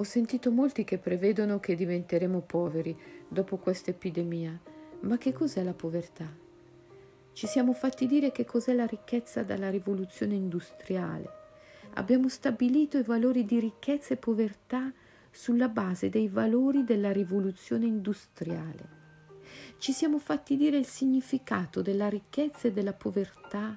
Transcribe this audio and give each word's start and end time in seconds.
Ho 0.00 0.02
sentito 0.02 0.50
molti 0.50 0.82
che 0.82 0.96
prevedono 0.96 1.60
che 1.60 1.74
diventeremo 1.74 2.40
poveri 2.40 2.96
dopo 3.28 3.58
questa 3.58 3.90
epidemia, 3.90 4.58
ma 5.00 5.18
che 5.18 5.34
cos'è 5.34 5.62
la 5.62 5.74
povertà? 5.74 6.26
Ci 7.34 7.46
siamo 7.46 7.74
fatti 7.74 8.06
dire 8.06 8.32
che 8.32 8.46
cos'è 8.46 8.72
la 8.72 8.86
ricchezza 8.86 9.42
dalla 9.42 9.68
rivoluzione 9.68 10.34
industriale. 10.34 11.28
Abbiamo 11.96 12.30
stabilito 12.30 12.96
i 12.96 13.02
valori 13.02 13.44
di 13.44 13.60
ricchezza 13.60 14.14
e 14.14 14.16
povertà 14.16 14.90
sulla 15.30 15.68
base 15.68 16.08
dei 16.08 16.28
valori 16.28 16.82
della 16.82 17.12
rivoluzione 17.12 17.84
industriale. 17.84 18.88
Ci 19.76 19.92
siamo 19.92 20.18
fatti 20.18 20.56
dire 20.56 20.78
il 20.78 20.86
significato 20.86 21.82
della 21.82 22.08
ricchezza 22.08 22.68
e 22.68 22.72
della 22.72 22.94
povertà 22.94 23.76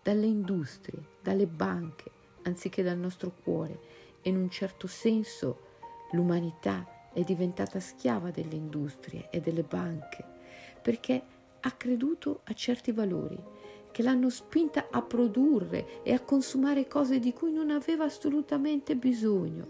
dalle 0.00 0.26
industrie, 0.26 1.02
dalle 1.20 1.48
banche, 1.48 2.08
anziché 2.42 2.84
dal 2.84 2.98
nostro 2.98 3.32
cuore 3.42 3.96
in 4.28 4.36
un 4.36 4.50
certo 4.50 4.86
senso 4.86 5.60
l'umanità 6.12 6.86
è 7.12 7.22
diventata 7.22 7.80
schiava 7.80 8.30
delle 8.30 8.54
industrie 8.54 9.28
e 9.30 9.40
delle 9.40 9.62
banche 9.62 10.24
perché 10.82 11.22
ha 11.60 11.70
creduto 11.72 12.40
a 12.44 12.52
certi 12.52 12.92
valori 12.92 13.38
che 13.90 14.02
l'hanno 14.02 14.28
spinta 14.28 14.88
a 14.90 15.00
produrre 15.00 16.02
e 16.02 16.12
a 16.12 16.20
consumare 16.20 16.86
cose 16.86 17.18
di 17.18 17.32
cui 17.32 17.50
non 17.50 17.70
aveva 17.70 18.04
assolutamente 18.04 18.94
bisogno, 18.94 19.66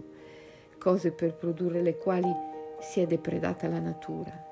cose 0.79 1.13
per 1.13 1.35
produrre 1.35 1.81
le 1.81 1.97
quali 1.97 2.29
si 2.81 3.01
è 3.01 3.07
depredata 3.07 3.69
la 3.69 3.79
natura. 3.79 4.45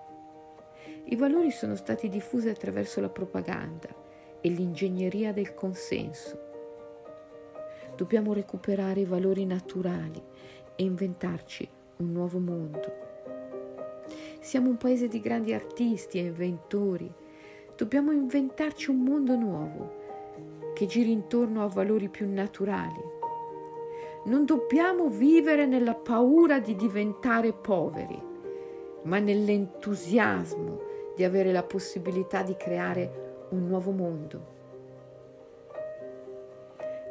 I 1.07 1.17
valori 1.17 1.51
sono 1.51 1.75
stati 1.75 2.09
diffusi 2.09 2.49
attraverso 2.49 3.01
la 3.01 3.09
propaganda 3.09 3.89
e 4.41 4.49
l'ingegneria 4.49 5.33
del 5.33 5.55
consenso 5.55 6.53
Dobbiamo 7.97 8.33
recuperare 8.33 9.01
i 9.01 9.05
valori 9.05 9.45
naturali 9.47 10.21
e 10.75 10.83
inventarci 10.83 11.69
un 11.99 12.13
nuovo 12.13 12.39
mondo. 12.39 13.03
Siamo 14.41 14.69
un 14.69 14.77
paese 14.77 15.07
di 15.07 15.21
grandi 15.21 15.55
artisti 15.55 16.19
e 16.19 16.23
inventori. 16.23 17.13
Dobbiamo 17.77 18.11
inventarci 18.11 18.91
un 18.91 18.99
mondo 18.99 19.37
nuovo 19.37 20.03
che 20.75 20.87
giri 20.87 21.13
intorno 21.13 21.63
a 21.63 21.69
valori 21.69 22.09
più 22.09 22.29
naturali. 22.29 23.01
Non 24.25 24.45
dobbiamo 24.45 25.09
vivere 25.09 25.65
nella 25.65 25.95
paura 25.95 26.59
di 26.59 26.75
diventare 26.75 27.53
poveri, 27.53 28.21
ma 29.03 29.19
nell'entusiasmo 29.21 30.81
di 31.15 31.23
avere 31.23 31.53
la 31.53 31.63
possibilità 31.63 32.43
di 32.43 32.57
creare 32.57 33.47
un 33.51 33.67
nuovo 33.67 33.93
mondo. 33.93 34.53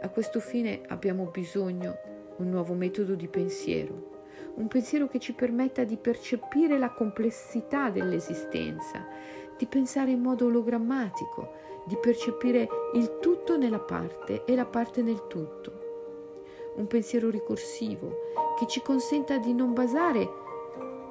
A 0.04 0.10
questo 0.10 0.42
fine 0.42 0.82
abbiamo 0.90 1.28
bisogno 1.28 1.98
di 2.36 2.44
un 2.44 2.50
nuovo 2.50 2.74
metodo 2.74 3.16
di 3.16 3.30
pensiero, 3.30 4.12
un 4.56 4.68
pensiero 4.68 5.08
che 5.08 5.18
ci 5.18 5.32
permetta 5.32 5.86
di 5.86 5.96
percepire 5.96 6.78
la 6.78 6.92
complessità 6.92 7.90
dell'esistenza, 7.90 9.06
di 9.58 9.66
pensare 9.66 10.12
in 10.12 10.20
modo 10.20 10.48
ologrammatico, 10.48 11.54
di 11.86 11.96
percepire 11.96 12.68
il 12.96 13.20
tutto 13.22 13.56
nella 13.56 13.80
parte 13.80 14.44
e 14.44 14.56
la 14.56 14.66
parte 14.66 15.02
nel 15.02 15.26
tutto. 15.28 15.72
Un 16.76 16.86
pensiero 16.86 17.30
ricorsivo 17.30 18.34
che 18.60 18.68
ci 18.68 18.82
consenta 18.82 19.38
di 19.38 19.54
non 19.54 19.72
basare 19.72 20.30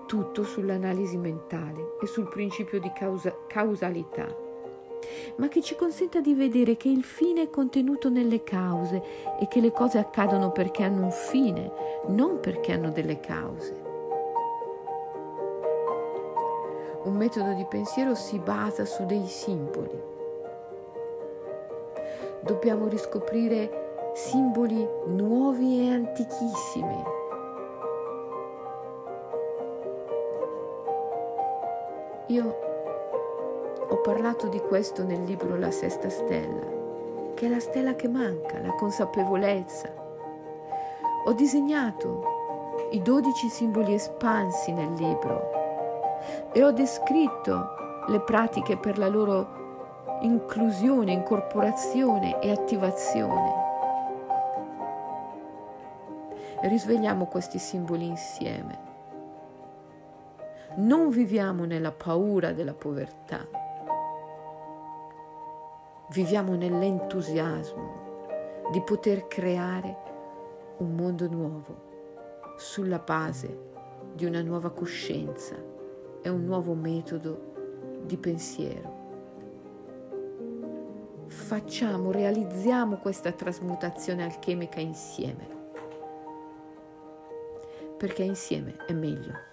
tutto 0.05 0.43
sull'analisi 0.43 1.17
mentale 1.17 1.97
e 1.99 2.07
sul 2.07 2.29
principio 2.29 2.79
di 2.79 2.93
causa- 2.95 3.35
causalità 3.47 4.51
ma 5.37 5.49
che 5.49 5.63
ci 5.63 5.75
consenta 5.77 6.21
di 6.21 6.35
vedere 6.35 6.77
che 6.77 6.89
il 6.89 7.03
fine 7.03 7.43
è 7.43 7.51
contenuto 7.51 8.09
nelle 8.09 8.43
cause 8.43 9.03
e 9.41 9.49
che 9.49 9.61
le 9.61 9.73
cose 9.73 9.99
accadono 9.99 10.51
perché 10.53 10.83
hanno 10.83 11.05
un 11.05 11.11
fine, 11.11 11.71
non 12.09 12.41
perché 12.41 12.73
hanno 12.73 12.91
delle 12.91 13.21
cause. 13.21 13.91
Un 17.05 17.17
metodo 17.17 17.53
di 17.55 17.65
pensiero 17.69 18.15
si 18.15 18.39
basa 18.39 18.85
su 18.85 19.05
dei 19.07 19.27
simboli. 19.27 20.11
Dobbiamo 22.41 22.87
riscoprire 22.87 24.11
simboli 24.15 24.87
nuovi 25.07 25.89
e 25.89 25.93
antichissimi. 25.93 27.03
Io 32.29 32.72
ho 33.93 34.01
parlato 34.01 34.49
di 34.49 34.59
questo 34.59 35.05
nel 35.05 35.23
libro 35.25 35.55
La 35.59 35.71
sesta 35.71 36.09
stella, 36.09 36.65
che 37.35 37.45
è 37.45 37.49
la 37.51 37.61
stella 37.61 37.95
che 37.95 38.09
manca, 38.09 38.59
la 38.59 38.75
consapevolezza. 38.75 39.93
Ho 41.27 41.33
disegnato 41.35 42.25
i 42.93 43.03
dodici 43.03 43.51
simboli 43.51 43.93
espansi 43.93 44.73
nel 44.73 44.95
libro 44.95 45.51
e 46.53 46.65
ho 46.65 46.73
descritto 46.73 47.75
le 48.09 48.21
pratiche 48.23 48.79
per 48.79 48.97
la 48.97 49.09
loro 49.09 49.61
inclusione, 50.23 51.13
incorporazione 51.13 52.41
e 52.41 52.51
attivazione. 52.51 53.53
Risvegliamo 56.63 57.27
questi 57.27 57.59
simboli 57.59 58.07
insieme. 58.07 58.91
Non 60.77 61.11
viviamo 61.11 61.67
nella 61.67 61.93
paura 61.93 62.53
della 62.53 62.73
povertà 62.73 63.61
viviamo 66.13 66.55
nell'entusiasmo 66.55 68.01
di 68.71 68.83
poter 68.83 69.27
creare 69.29 69.97
un 70.79 70.95
mondo 70.95 71.27
nuovo 71.29 72.55
sulla 72.57 72.99
base 72.99 73.71
di 74.13 74.27
una 74.27 74.43
nuova 74.43 74.71
coscienza 74.71 75.57
e 76.21 76.29
un 76.29 76.45
nuovo 76.45 76.75
metodo 76.75 78.01
di 78.05 78.17
pensiero. 78.19 79.01
Facciamo, 81.29 82.11
realizziamo 82.11 82.99
questa 82.99 83.33
trasmutazione 83.33 84.23
alchemica 84.23 84.81
insieme, 84.81 85.49
perché 87.97 88.23
insieme 88.23 88.77
è 88.87 88.93
meglio. 88.93 89.51